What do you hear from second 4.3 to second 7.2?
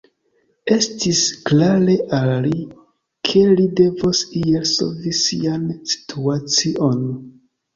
iel solvi sian situacion.